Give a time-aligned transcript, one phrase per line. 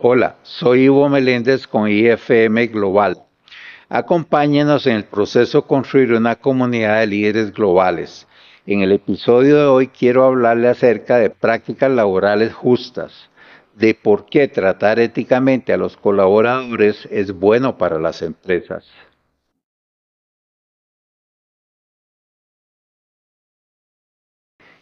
[0.00, 3.18] Hola, soy Ivo Meléndez con IFM Global.
[3.88, 8.28] Acompáñenos en el proceso de construir una comunidad de líderes globales.
[8.64, 13.28] En el episodio de hoy quiero hablarle acerca de prácticas laborales justas,
[13.74, 18.86] de por qué tratar éticamente a los colaboradores es bueno para las empresas.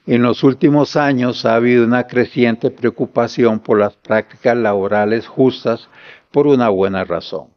[0.09, 5.89] En los últimos años ha habido una creciente preocupación por las prácticas laborales justas
[6.31, 7.49] por una buena razón.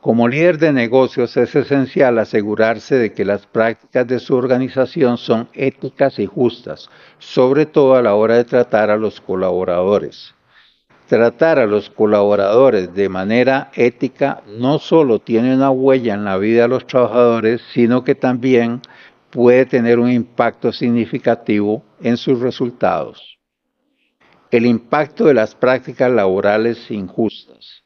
[0.00, 5.48] Como líder de negocios es esencial asegurarse de que las prácticas de su organización son
[5.52, 10.32] éticas y justas, sobre todo a la hora de tratar a los colaboradores.
[11.08, 16.62] Tratar a los colaboradores de manera ética no solo tiene una huella en la vida
[16.62, 18.80] de los trabajadores, sino que también
[19.34, 23.36] puede tener un impacto significativo en sus resultados.
[24.52, 27.82] El impacto de las prácticas laborales injustas.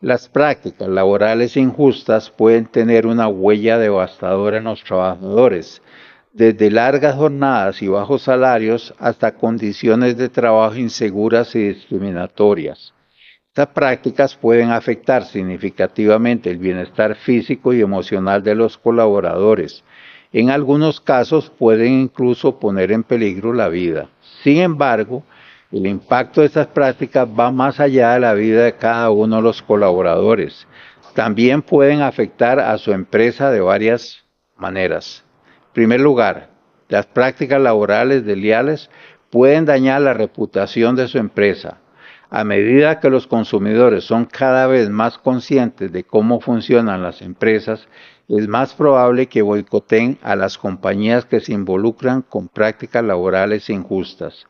[0.00, 5.80] Las prácticas laborales injustas pueden tener una huella devastadora en los trabajadores,
[6.32, 12.92] desde largas jornadas y bajos salarios hasta condiciones de trabajo inseguras y discriminatorias.
[13.46, 19.84] Estas prácticas pueden afectar significativamente el bienestar físico y emocional de los colaboradores,
[20.32, 24.08] en algunos casos pueden incluso poner en peligro la vida.
[24.42, 25.22] Sin embargo,
[25.72, 29.42] el impacto de estas prácticas va más allá de la vida de cada uno de
[29.42, 30.66] los colaboradores.
[31.14, 34.24] También pueden afectar a su empresa de varias
[34.56, 35.24] maneras.
[35.68, 36.50] En primer lugar,
[36.88, 38.90] las prácticas laborales desleales
[39.30, 41.78] pueden dañar la reputación de su empresa.
[42.30, 47.88] A medida que los consumidores son cada vez más conscientes de cómo funcionan las empresas,
[48.28, 54.46] es más probable que boicoteen a las compañías que se involucran con prácticas laborales injustas.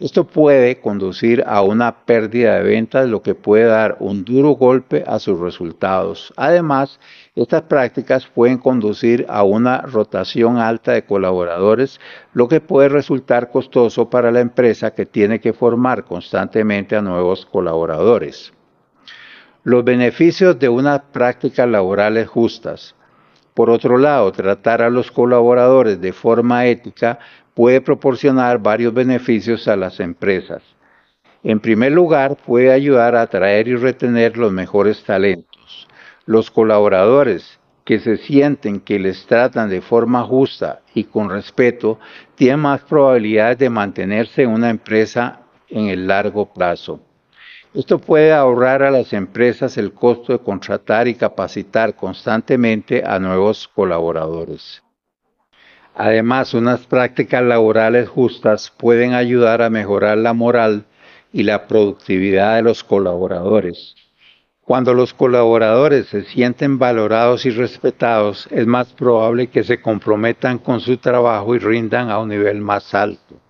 [0.00, 5.04] Esto puede conducir a una pérdida de ventas, lo que puede dar un duro golpe
[5.06, 6.34] a sus resultados.
[6.36, 6.98] Además,
[7.36, 12.00] estas prácticas pueden conducir a una rotación alta de colaboradores,
[12.32, 17.46] lo que puede resultar costoso para la empresa que tiene que formar constantemente a nuevos
[17.46, 18.52] colaboradores.
[19.62, 22.96] Los beneficios de unas prácticas laborales justas.
[23.54, 27.20] Por otro lado, tratar a los colaboradores de forma ética
[27.54, 30.62] puede proporcionar varios beneficios a las empresas.
[31.44, 35.86] En primer lugar, puede ayudar a atraer y retener los mejores talentos.
[36.26, 42.00] Los colaboradores que se sienten que les tratan de forma justa y con respeto
[42.34, 47.00] tienen más probabilidades de mantenerse en una empresa en el largo plazo.
[47.74, 53.66] Esto puede ahorrar a las empresas el costo de contratar y capacitar constantemente a nuevos
[53.66, 54.84] colaboradores.
[55.92, 60.84] Además, unas prácticas laborales justas pueden ayudar a mejorar la moral
[61.32, 63.96] y la productividad de los colaboradores.
[64.60, 70.78] Cuando los colaboradores se sienten valorados y respetados, es más probable que se comprometan con
[70.78, 73.43] su trabajo y rindan a un nivel más alto.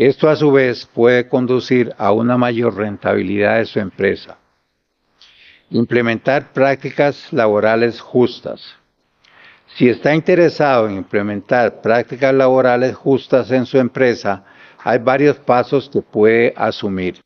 [0.00, 4.38] Esto a su vez puede conducir a una mayor rentabilidad de su empresa.
[5.68, 8.62] Implementar prácticas laborales justas.
[9.76, 14.42] Si está interesado en implementar prácticas laborales justas en su empresa,
[14.82, 17.20] hay varios pasos que puede asumir.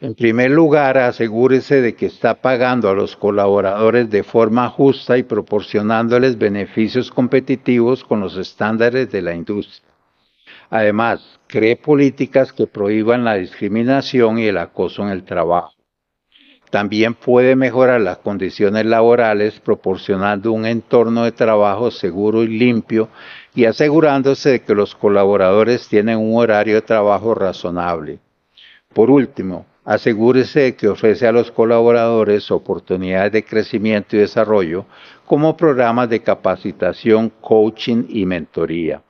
[0.00, 5.22] En primer lugar, asegúrese de que está pagando a los colaboradores de forma justa y
[5.22, 9.89] proporcionándoles beneficios competitivos con los estándares de la industria.
[10.70, 15.72] Además, cree políticas que prohíban la discriminación y el acoso en el trabajo.
[16.70, 23.08] También puede mejorar las condiciones laborales proporcionando un entorno de trabajo seguro y limpio
[23.56, 28.20] y asegurándose de que los colaboradores tienen un horario de trabajo razonable.
[28.94, 34.86] Por último, asegúrese de que ofrece a los colaboradores oportunidades de crecimiento y desarrollo
[35.26, 39.02] como programas de capacitación, coaching y mentoría.